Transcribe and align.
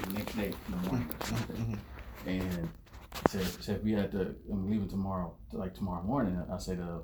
the 0.00 0.12
next 0.12 0.36
day 0.36 0.46
in 0.46 0.70
the 0.70 0.88
morning 0.88 1.10
or 1.20 1.26
something. 1.26 1.78
And 2.26 2.68
said, 3.28 3.46
said 3.62 3.84
we 3.84 3.92
had 3.92 4.10
to, 4.12 4.34
I'm 4.50 4.70
leaving 4.70 4.88
tomorrow, 4.88 5.36
like 5.52 5.74
tomorrow 5.74 6.02
morning. 6.02 6.42
I 6.52 6.58
said, 6.58 6.80
uh, 6.80 7.00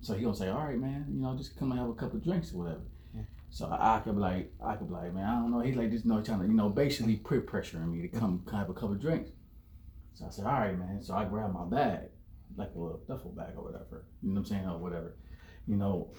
so 0.00 0.14
he 0.14 0.22
gonna 0.22 0.36
say, 0.36 0.48
all 0.48 0.64
right, 0.64 0.78
man, 0.78 1.06
you 1.08 1.20
know, 1.20 1.36
just 1.36 1.56
come 1.58 1.70
and 1.70 1.80
have 1.80 1.88
a 1.88 1.94
couple 1.94 2.18
of 2.18 2.24
drinks 2.24 2.52
or 2.52 2.58
whatever. 2.58 2.82
So 3.50 3.66
I, 3.66 3.96
I 3.96 4.00
could 4.00 4.14
be 4.14 4.20
like, 4.20 4.52
I 4.64 4.76
could 4.76 4.88
be 4.88 4.94
like, 4.94 5.12
man, 5.12 5.28
I 5.28 5.34
don't 5.34 5.50
know. 5.50 5.60
He's 5.60 5.76
like, 5.76 5.90
just 5.90 6.06
you 6.06 6.10
know, 6.10 6.22
trying 6.22 6.40
to, 6.40 6.46
you 6.46 6.54
know, 6.54 6.70
basically 6.70 7.16
peer 7.16 7.42
pressuring 7.42 7.92
me 7.92 8.08
to 8.08 8.08
come, 8.08 8.42
have 8.50 8.70
a 8.70 8.72
couple 8.72 8.92
of 8.92 9.00
drinks. 9.00 9.30
So 10.14 10.24
I 10.26 10.30
said, 10.30 10.46
all 10.46 10.52
right, 10.52 10.78
man. 10.78 11.02
So 11.02 11.14
I 11.14 11.26
grabbed 11.26 11.52
my 11.52 11.64
bag, 11.64 12.08
like 12.56 12.70
a 12.74 12.78
little 12.78 13.02
duffel 13.06 13.32
bag 13.32 13.52
or 13.56 13.64
whatever. 13.64 14.06
You 14.22 14.30
know 14.30 14.40
what 14.40 14.46
I'm 14.50 14.56
saying, 14.56 14.66
or 14.66 14.78
whatever. 14.78 15.16
You 15.66 15.76
know, 15.76 16.12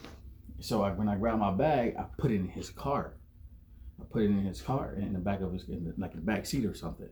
so 0.59 0.83
I, 0.83 0.91
when 0.91 1.09
I 1.09 1.15
grabbed 1.15 1.39
my 1.39 1.51
bag, 1.51 1.95
I 1.97 2.05
put 2.17 2.29
it 2.31 2.35
in 2.35 2.47
his 2.47 2.70
car. 2.70 3.15
I 4.02 4.04
put 4.12 4.23
it 4.23 4.25
in 4.25 4.46
his 4.46 4.62
car 4.62 4.96
in 4.98 5.14
the 5.14 5.20
back 5.20 5.41
of 5.41 5.54
his, 5.54 5.68
in 5.70 5.86
the, 5.86 5.94
like 5.98 6.14
the 6.14 6.21
back 6.21 6.46
seat 6.46 6.66
or 6.66 6.73
something. 6.73 7.09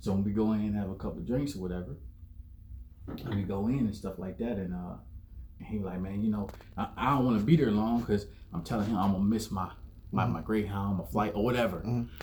So 0.00 0.12
when 0.12 0.24
we 0.24 0.32
go 0.32 0.52
in 0.52 0.60
and 0.60 0.76
have 0.76 0.90
a 0.90 0.94
couple 0.94 1.18
of 1.18 1.26
drinks 1.26 1.56
or 1.56 1.60
whatever, 1.60 1.96
and 3.08 3.34
we 3.34 3.42
go 3.42 3.68
in 3.68 3.78
and 3.80 3.94
stuff 3.94 4.18
like 4.18 4.38
that, 4.38 4.52
and 4.58 4.74
uh, 4.74 4.96
and 5.58 5.68
he 5.68 5.78
was 5.78 5.86
like, 5.86 6.00
man, 6.00 6.22
you 6.22 6.30
know, 6.30 6.48
I, 6.76 6.88
I 6.96 7.10
don't 7.10 7.24
want 7.24 7.38
to 7.38 7.44
be 7.44 7.56
there 7.56 7.70
long 7.70 8.00
because 8.00 8.26
I'm 8.52 8.62
telling 8.62 8.86
him 8.88 8.96
I'm 8.96 9.12
gonna 9.12 9.24
miss 9.24 9.50
my 9.50 9.70
my, 10.12 10.24
my 10.26 10.40
Greyhound, 10.40 10.98
my 10.98 11.04
flight, 11.04 11.32
or 11.34 11.42
whatever. 11.44 11.82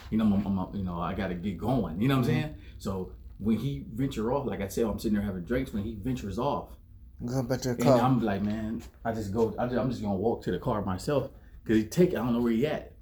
You 0.10 0.18
know, 0.18 0.26
I'm, 0.26 0.58
I'm- 0.60 0.76
you 0.76 0.84
know, 0.84 1.00
I 1.00 1.14
gotta 1.14 1.36
get 1.36 1.58
going. 1.58 2.00
You 2.02 2.08
know 2.08 2.16
what 2.16 2.22
I'm 2.22 2.26
saying? 2.26 2.56
So 2.80 3.12
when 3.40 3.58
he 3.58 3.86
venture 3.94 4.32
off, 4.34 4.46
like 4.46 4.62
I 4.62 4.68
said, 4.68 4.86
I'm 4.86 5.00
sitting 5.00 5.16
there 5.18 5.26
having 5.26 5.44
drinks. 5.44 5.74
When 5.74 5.84
he 5.84 5.96
ventures 5.96 6.40
off, 6.40 6.70
Go 7.26 7.44
back 7.44 7.62
to 7.62 7.70
the 7.70 7.76
and 7.76 7.84
car. 7.84 8.00
I'm 8.00 8.22
like, 8.22 8.42
man, 8.42 8.82
I 9.06 9.12
just 9.14 9.34
go. 9.34 9.54
I 9.60 9.66
just, 9.68 9.78
I'm 9.78 9.90
just 9.90 10.02
gonna 10.02 10.16
walk 10.16 10.44
to 10.44 10.52
the 10.52 10.60
car 10.60 10.82
myself 10.84 11.30
because 11.64 11.78
he 11.78 11.86
take. 11.88 12.14
it. 12.14 12.16
I 12.16 12.20
don't 12.20 12.34
know 12.34 12.42
where 12.42 12.52
he 12.54 12.66
at. 12.68 12.93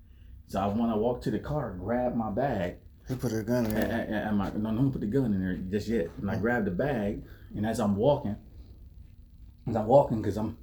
So 0.52 0.60
I 0.60 0.68
when 0.68 0.90
I 0.90 0.96
walk 0.98 1.22
to 1.22 1.32
the 1.32 1.40
car, 1.40 1.78
grab 1.80 2.14
my 2.14 2.30
bag, 2.30 2.76
he 3.08 3.16
put 3.16 3.32
a 3.32 3.42
gun 3.42 3.68
in 3.68 3.74
there. 3.74 3.86
and, 3.86 4.16
and 4.16 4.38
my, 4.38 4.50
no, 4.50 4.76
don't 4.76 4.92
put 4.92 5.00
the 5.00 5.08
gun 5.08 5.34
in 5.34 5.42
there 5.42 5.56
just 5.56 5.88
yet. 5.88 6.10
And 6.20 6.30
I 6.30 6.36
grab 6.36 6.66
the 6.66 6.72
bag, 6.72 7.24
and 7.56 7.66
as 7.66 7.80
I'm 7.80 7.96
walking, 7.96 8.36
as 9.66 9.78
I'm 9.78 9.88
walking, 9.88 10.22
because 10.22 10.36
I'm 10.38 10.58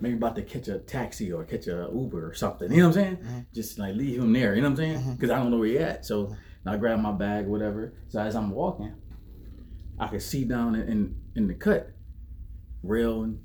maybe 0.00 0.14
about 0.16 0.36
to 0.36 0.42
catch 0.42 0.68
a 0.68 0.78
taxi 0.78 1.30
or 1.30 1.44
catch 1.44 1.66
a 1.66 1.90
Uber 1.92 2.30
or 2.30 2.32
something. 2.32 2.72
You 2.72 2.78
know 2.78 2.88
what 2.88 2.96
I'm 2.96 3.02
saying? 3.04 3.16
Mm-hmm. 3.18 3.38
Just 3.52 3.78
like 3.78 3.94
leave 3.94 4.20
him 4.22 4.32
there. 4.32 4.54
You 4.54 4.62
know 4.62 4.70
what 4.70 4.80
I'm 4.80 4.84
saying? 4.86 4.98
Mm-hmm. 5.00 5.12
Because 5.12 5.28
I 5.30 5.36
don't 5.36 5.50
know 5.50 5.58
where 5.58 5.68
he 5.68 5.78
at. 5.80 6.06
So 6.06 6.24
mm-hmm. 6.28 6.68
I 6.70 6.78
grab 6.78 6.98
my 7.00 7.12
bag, 7.12 7.46
whatever. 7.46 7.92
So 8.08 8.20
as 8.20 8.34
I'm 8.34 8.50
walking, 8.50 8.94
I 9.98 10.06
can 10.06 10.20
see 10.20 10.44
down 10.44 10.76
in 10.76 10.88
in, 10.88 11.16
in 11.34 11.46
the 11.46 11.54
cut, 11.54 11.90
Rail 12.82 13.22
and 13.24 13.38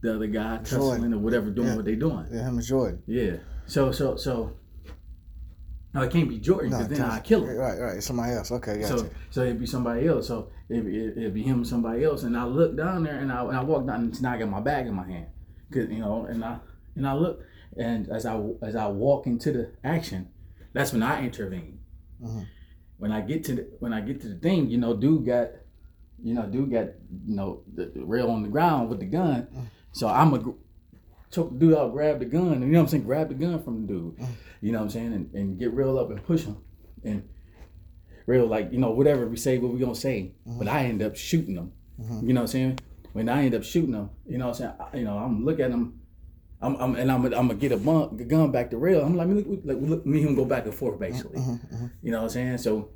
the 0.00 0.14
other 0.14 0.26
guy 0.26 0.56
tussling 0.64 1.12
or 1.12 1.18
whatever, 1.18 1.50
doing 1.50 1.68
Yeah. 1.68 1.76
what 1.76 1.84
they 1.84 1.96
doing. 1.96 2.28
Yeah, 2.32 2.44
him 2.48 2.56
and 2.56 2.66
Jordan. 2.66 3.02
Yeah. 3.06 3.36
So 3.66 3.92
so 3.92 4.16
so. 4.16 4.56
No, 5.94 6.02
it 6.02 6.10
can't 6.10 6.28
be 6.28 6.38
Jordan 6.38 6.70
because 6.70 6.88
then 6.88 6.98
tell 6.98 7.10
I 7.10 7.16
us- 7.18 7.22
kill 7.22 7.44
him. 7.44 7.56
Right, 7.56 7.78
right. 7.78 8.02
Somebody 8.02 8.32
else. 8.32 8.50
Okay, 8.50 8.80
gotcha. 8.80 8.98
So, 8.98 9.10
so 9.30 9.42
it'd 9.42 9.60
be 9.60 9.66
somebody 9.66 10.08
else. 10.08 10.26
So 10.26 10.50
it'd 10.68 10.84
be, 10.84 11.06
it'd 11.06 11.32
be 11.34 11.42
him 11.42 11.64
somebody 11.64 12.02
else. 12.04 12.24
And 12.24 12.36
I 12.36 12.44
look 12.44 12.76
down 12.76 13.04
there 13.04 13.18
and 13.20 13.30
I, 13.30 13.44
and 13.44 13.56
I 13.56 13.62
walk 13.62 13.86
down 13.86 14.00
and 14.00 14.22
now 14.22 14.32
I 14.32 14.38
got 14.38 14.48
my 14.48 14.60
bag 14.60 14.86
in 14.88 14.94
my 14.94 15.06
hand. 15.06 15.26
Cause, 15.72 15.86
you 15.88 16.00
know, 16.00 16.26
and 16.26 16.44
I, 16.44 16.58
and 16.96 17.06
I 17.06 17.14
look 17.14 17.42
and 17.76 18.08
as 18.10 18.26
I, 18.26 18.40
as 18.62 18.74
I 18.76 18.86
walk 18.88 19.26
into 19.26 19.52
the 19.52 19.70
action, 19.84 20.28
that's 20.72 20.92
when 20.92 21.02
I 21.02 21.22
intervene. 21.24 21.78
Mhm. 22.22 22.46
When 22.98 23.12
I 23.12 23.20
get 23.20 23.44
to 23.44 23.54
the, 23.54 23.68
when 23.78 23.92
I 23.92 24.00
get 24.00 24.20
to 24.22 24.28
the 24.28 24.36
thing, 24.36 24.70
you 24.70 24.78
know, 24.78 24.94
dude 24.96 25.26
got, 25.26 25.50
you 26.22 26.34
know, 26.34 26.46
dude 26.46 26.70
got, 26.72 26.86
you 27.24 27.34
know, 27.36 27.62
the, 27.72 27.86
the 27.94 28.04
rail 28.04 28.30
on 28.30 28.42
the 28.42 28.48
ground 28.48 28.88
with 28.88 28.98
the 29.00 29.06
gun. 29.06 29.46
So 29.92 30.08
I'm 30.08 30.34
a, 30.34 30.54
choke 31.30 31.52
the 31.52 31.58
dude 31.58 31.74
out, 31.74 31.92
grab 31.92 32.18
the 32.18 32.24
gun, 32.24 32.52
and 32.52 32.62
you 32.62 32.68
know 32.68 32.78
what 32.78 32.84
I'm 32.84 32.88
saying, 32.88 33.04
grab 33.04 33.28
the 33.28 33.34
gun 33.34 33.62
from 33.62 33.86
the 33.86 33.92
dude. 33.92 34.16
Mm. 34.16 34.28
You 34.60 34.72
know 34.72 34.78
what 34.78 34.84
I'm 34.84 34.90
saying, 34.90 35.12
and, 35.12 35.34
and 35.34 35.58
get 35.58 35.72
real 35.72 35.98
up 35.98 36.10
and 36.10 36.24
push 36.24 36.44
him, 36.44 36.56
and 37.04 37.28
real 38.26 38.46
like 38.46 38.72
you 38.72 38.78
know 38.78 38.90
whatever 38.90 39.26
we 39.26 39.36
say, 39.36 39.58
what 39.58 39.72
we 39.72 39.78
gonna 39.78 39.94
say. 39.94 40.34
Mm-hmm. 40.46 40.58
But 40.58 40.68
I 40.68 40.84
end 40.84 41.02
up 41.02 41.16
shooting 41.16 41.56
him. 41.56 41.72
Mm-hmm. 42.00 42.26
You 42.26 42.34
know 42.34 42.40
what 42.40 42.50
I'm 42.50 42.52
saying? 42.52 42.78
When 43.12 43.28
I 43.28 43.44
end 43.44 43.54
up 43.54 43.64
shooting 43.64 43.94
him, 43.94 44.10
you 44.26 44.38
know 44.38 44.48
what 44.48 44.60
I'm 44.60 44.76
saying? 44.78 44.90
I, 44.92 44.96
you 44.96 45.04
know 45.04 45.18
I'm 45.18 45.44
look 45.44 45.60
at 45.60 45.70
him. 45.70 46.00
I'm, 46.60 46.76
I'm 46.76 46.96
and 46.96 47.12
I'm, 47.12 47.24
I'm 47.26 47.32
gonna 47.32 47.54
get 47.54 47.72
a 47.72 47.76
bump, 47.76 48.16
the 48.16 48.24
gun 48.24 48.50
back 48.50 48.70
to 48.70 48.78
rail. 48.78 49.02
I'm 49.04 49.16
like, 49.16 49.28
look, 49.28 49.46
like 49.64 49.76
look, 49.80 50.06
me 50.06 50.20
and 50.20 50.30
him 50.30 50.34
go 50.34 50.44
back 50.44 50.64
and 50.64 50.74
forth 50.74 50.94
mm-hmm, 50.94 51.12
basically. 51.12 51.40
You 52.02 52.10
know 52.10 52.18
what 52.18 52.24
I'm 52.24 52.30
saying? 52.30 52.58
So, 52.58 52.88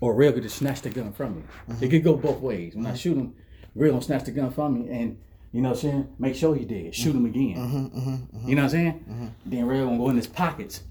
or 0.00 0.14
rail 0.14 0.32
could 0.32 0.44
just 0.44 0.56
snatch 0.56 0.82
the 0.82 0.90
gun 0.90 1.12
from 1.12 1.36
me. 1.36 1.42
It 1.80 1.88
could 1.88 2.04
go 2.04 2.16
both 2.16 2.40
ways. 2.40 2.76
When 2.76 2.86
I 2.86 2.94
shoot 2.94 3.16
him, 3.16 3.34
rail 3.74 3.92
gonna 3.92 4.04
snatch 4.04 4.24
the 4.24 4.30
gun 4.30 4.50
from 4.52 4.74
me, 4.74 4.88
and 4.88 5.18
you 5.52 5.62
know 5.62 5.70
what 5.70 5.76
I'm 5.76 5.80
saying? 5.80 6.08
Make 6.18 6.34
sure 6.34 6.54
he 6.54 6.64
did. 6.64 6.94
Shoot 6.94 7.16
him 7.16 7.24
again. 7.26 7.56
Mm-hmm, 7.56 7.76
mm-hmm, 7.98 8.10
mm-hmm. 8.10 8.48
You 8.48 8.54
know 8.54 8.62
what 8.62 8.74
I'm 8.74 8.78
saying? 8.78 9.34
Then 9.46 9.66
rail 9.66 9.86
gonna 9.86 9.98
go 9.98 10.10
in 10.10 10.16
his 10.16 10.26
pockets. 10.26 10.82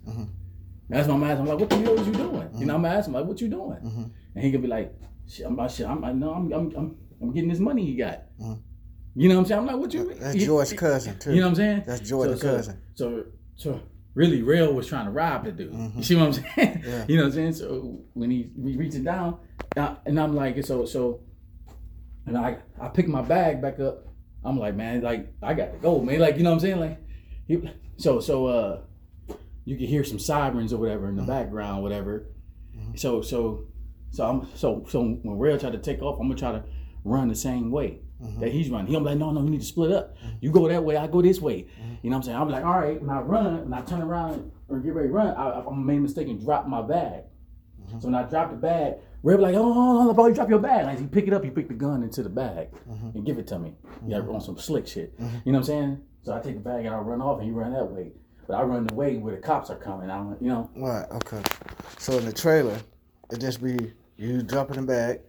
That's 0.90 1.08
my 1.08 1.18
man. 1.18 1.38
I'm 1.38 1.46
like, 1.46 1.60
what 1.60 1.70
the 1.70 1.78
hell 1.78 2.00
is 2.00 2.08
you 2.08 2.14
doing? 2.14 2.50
You 2.56 2.66
know, 2.66 2.76
I'm 2.76 2.86
asking 2.86 3.14
like, 3.14 3.26
what 3.26 3.42
you 3.42 3.50
doing? 3.50 4.12
And 4.36 4.44
he 4.44 4.52
could 4.52 4.62
be 4.62 4.68
like, 4.68 4.94
shit, 5.28 5.46
I'm 5.46 5.54
about 5.54 5.72
shit. 5.72 5.88
I'm, 5.88 6.04
I 6.04 6.12
know, 6.14 6.34
I'm, 6.34 6.52
I'm, 6.54 6.76
I'm, 6.76 6.98
I'm 7.22 7.34
getting 7.34 7.50
this 7.50 7.60
money 7.60 7.84
you 7.84 7.98
got. 7.98 8.24
You 9.20 9.30
know 9.30 9.36
what 9.36 9.42
I'm 9.42 9.46
saying? 9.48 9.60
I'm 9.62 9.66
like, 9.68 9.78
what 9.78 9.94
you? 9.94 10.14
That's 10.14 10.36
he- 10.36 10.46
George's 10.46 10.74
cousin 10.74 11.18
too. 11.18 11.34
You 11.34 11.42
know 11.42 11.48
what 11.48 11.50
I'm 11.50 11.56
saying? 11.56 11.84
That's 11.88 12.02
Jordan's 12.08 12.40
so, 12.42 12.48
so, 12.48 12.56
cousin. 12.56 12.82
So, 12.94 13.24
so 13.56 13.82
really, 14.14 14.44
Rail 14.44 14.74
was 14.74 14.86
trying 14.88 15.06
to 15.06 15.12
rob 15.12 15.46
the 15.46 15.52
dude. 15.52 15.74
You 15.96 16.04
see 16.04 16.16
what 16.16 16.26
I'm 16.28 16.34
saying? 16.34 16.46
Mm-hmm. 16.56 16.90
Yeah. 16.90 17.06
You 17.08 17.18
know 17.18 17.24
what 17.24 17.28
I'm 17.30 17.34
saying? 17.34 17.54
So 17.54 18.00
when 18.14 18.30
he 18.32 18.52
we 18.56 18.78
reaching 18.78 19.04
down, 19.04 19.40
uh, 19.76 19.96
and 20.06 20.20
I'm 20.20 20.36
like, 20.36 20.64
so 20.64 20.86
so, 20.86 21.22
and 22.28 22.38
I 22.38 22.60
I 22.80 22.90
pick 22.90 23.08
my 23.08 23.22
bag 23.24 23.62
back 23.62 23.80
up. 23.80 24.06
I'm 24.48 24.58
like, 24.58 24.76
man, 24.76 25.02
like 25.02 25.34
I 25.42 25.54
got 25.54 25.74
to 25.74 25.78
go, 25.80 26.02
man. 26.02 26.20
Like 26.20 26.38
you 26.38 26.44
know 26.44 26.52
what 26.52 26.56
I'm 26.56 26.60
saying? 26.62 26.80
Like, 26.80 27.00
he, 27.48 27.70
so 27.98 28.20
so 28.20 28.46
uh, 28.46 28.82
you 29.66 29.76
can 29.76 29.86
hear 29.86 30.04
some 30.04 30.20
sirens 30.20 30.72
or 30.72 30.78
whatever 30.78 31.10
in 31.10 31.16
the 31.16 31.22
mm-hmm. 31.22 31.32
background, 31.32 31.84
whatever. 31.84 32.28
Mm-hmm. 32.76 32.96
So 32.96 33.22
so 33.22 33.66
so 34.12 34.26
I'm 34.26 34.48
so 34.56 34.86
so 34.88 35.04
when 35.04 35.38
Rail 35.38 35.58
tried 35.58 35.74
to 35.74 35.80
take 35.80 36.02
off, 36.02 36.20
I'm 36.20 36.28
gonna 36.28 36.40
try 36.40 36.54
to 36.54 36.64
run 37.04 37.28
the 37.28 37.36
same 37.36 37.72
way 37.72 38.00
mm-hmm. 38.24 38.40
that 38.40 38.52
he's 38.52 38.70
running. 38.70 38.88
He 38.88 38.96
I'm 38.96 39.04
like, 39.04 39.18
no, 39.18 39.32
no, 39.32 39.44
you 39.44 39.50
need 39.50 39.62
to 39.62 39.66
split 39.66 39.92
up. 39.92 40.16
You 40.40 40.52
go 40.52 40.68
that 40.68 40.84
way, 40.84 40.96
I 40.96 41.08
go 41.08 41.22
this 41.22 41.42
way. 41.42 41.68
You 42.02 42.10
know 42.10 42.16
what 42.16 42.16
I'm 42.18 42.24
saying? 42.24 42.38
I'm 42.38 42.50
like, 42.50 42.64
all 42.64 42.80
right, 42.80 43.02
when 43.02 43.10
I 43.10 43.20
run, 43.20 43.70
when 43.70 43.74
I 43.74 43.82
turn 43.82 44.02
around 44.02 44.52
or 44.70 44.80
get 44.80 44.94
ready 44.94 45.10
to 45.10 45.14
run, 45.14 45.36
I, 45.36 45.60
I 45.60 45.76
made 45.76 45.98
a 45.98 46.02
mistake 46.02 46.28
and 46.28 46.40
dropped 46.40 46.68
my 46.68 46.82
bag. 46.82 47.24
So 48.00 48.08
when 48.08 48.16
I 48.16 48.24
dropped 48.24 48.52
the 48.52 48.58
bag, 48.58 48.96
Was 49.36 49.42
like, 49.44 49.56
oh, 49.56 49.74
no, 49.74 50.04
no, 50.06 50.14
bro, 50.14 50.28
you 50.28 50.34
drop 50.34 50.50
your 50.50 50.60
bag. 50.60 50.86
Like, 50.86 51.00
he 51.00 51.06
pick 51.08 51.28
it 51.28 51.34
up, 51.34 51.44
he 51.44 51.50
pick 51.50 51.68
the 51.68 51.74
gun 51.74 52.02
into 52.04 52.24
the 52.24 52.30
bag 52.30 52.70
and 52.88 53.26
give 53.26 53.38
it 53.38 53.48
to 53.48 53.60
me. 53.60 53.74
Yeah, 54.06 54.20
on 54.20 54.40
some 54.42 54.58
slick 54.58 54.88
shit. 54.88 55.14
You 55.20 55.26
know 55.26 55.32
what 55.46 55.56
I'm 55.58 55.64
saying? 55.64 56.02
So 56.24 56.34
I 56.34 56.40
take 56.40 56.56
the 56.56 56.60
bag 56.62 56.86
and 56.86 56.94
I 56.96 57.00
run 57.00 57.22
off 57.22 57.40
and 57.40 57.48
he 57.48 57.52
run 57.54 57.74
that 57.74 57.86
way. 57.86 58.12
But 58.48 58.56
I 58.56 58.64
run 58.64 58.88
the 58.88 58.94
way 58.94 59.18
where 59.18 59.36
the 59.36 59.42
cops 59.42 59.70
are 59.70 59.76
coming. 59.78 60.10
I 60.10 60.18
don't, 60.18 60.42
you 60.42 60.48
know, 60.48 60.70
Right. 60.76 61.06
Okay. 61.12 61.42
So 61.98 62.18
in 62.18 62.26
the 62.26 62.32
trailer, 62.34 62.80
it 63.32 63.40
just 63.42 63.62
be 63.62 63.92
you 64.16 64.42
dropping 64.42 64.78
the 64.78 64.84
bag. 64.84 65.20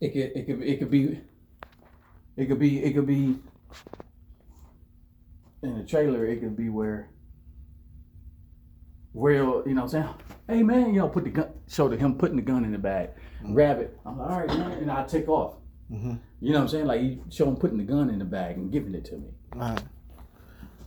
it 0.00 0.08
could, 0.12 0.36
it 0.36 0.46
could, 0.46 0.62
it 0.62 0.78
could 0.78 0.90
be, 0.90 1.20
it 2.36 2.46
could 2.46 2.58
be, 2.58 2.82
it 2.84 2.92
could 2.94 3.06
be 3.06 3.36
in 5.62 5.78
the 5.78 5.84
trailer. 5.84 6.26
It 6.26 6.40
could 6.40 6.56
be 6.56 6.68
where, 6.68 7.08
where 9.16 9.34
you 9.34 9.42
know, 9.42 9.60
what 9.62 9.82
I'm 9.82 9.88
saying, 9.88 10.08
hey 10.48 10.62
man, 10.62 10.92
you 10.94 11.00
know, 11.00 11.08
put 11.08 11.24
the 11.24 11.30
gun, 11.30 11.48
show 11.68 11.88
to 11.88 11.96
him 11.96 12.16
putting 12.16 12.36
the 12.36 12.42
gun 12.42 12.64
in 12.64 12.72
the 12.72 12.78
bag, 12.78 13.10
grab 13.54 13.80
it. 13.80 13.98
I'm 14.04 14.18
like, 14.18 14.30
all 14.30 14.38
right, 14.40 14.48
man, 14.48 14.72
and 14.72 14.90
I 14.90 15.04
take 15.04 15.26
off. 15.28 15.54
Mhm. 15.90 16.18
You 16.40 16.52
know 16.52 16.58
what 16.58 16.62
I'm 16.64 16.68
saying? 16.68 16.86
Like 16.86 17.00
you 17.00 17.24
show 17.30 17.48
him 17.48 17.56
putting 17.56 17.78
the 17.78 17.84
gun 17.84 18.10
in 18.10 18.18
the 18.18 18.24
bag 18.26 18.56
and 18.56 18.70
giving 18.70 18.94
it 18.94 19.04
to 19.06 19.14
me. 19.16 19.28
Right. 19.54 19.80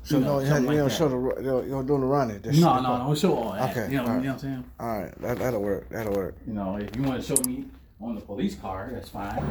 So 0.04 0.18
You 0.18 0.24
know, 0.24 0.40
no, 0.40 0.40
you, 0.40 0.46
you 0.46 0.52
don't 0.78 0.88
that. 0.88 0.90
show 0.92 1.10
the 1.10 1.42
you 1.66 1.70
don't, 1.72 1.86
don't 1.88 2.02
the 2.02 2.08
running. 2.08 2.42
Just 2.42 2.62
No, 2.62 2.80
no, 2.80 2.98
don't 3.00 3.18
show 3.18 3.36
all 3.36 3.54
that. 3.54 3.72
Okay, 3.76 3.92
You 3.92 3.98
know, 3.98 4.04
all 4.04 4.10
right. 4.10 4.18
you 4.18 4.28
know 4.28 4.34
what 4.34 4.34
I'm 4.34 4.40
saying? 4.40 4.64
All 4.80 5.00
right, 5.00 5.22
that, 5.22 5.40
that'll 5.40 5.62
work. 5.62 5.90
That'll 5.90 6.14
work. 6.14 6.36
You 6.46 6.54
know, 6.54 6.76
if 6.78 6.96
you 6.96 7.02
want 7.04 7.22
to 7.24 7.36
show 7.36 7.42
me 7.50 7.66
on 8.00 8.16
the 8.16 8.22
police 8.22 8.56
car, 8.56 8.90
that's 8.94 9.10
fine. 9.10 9.44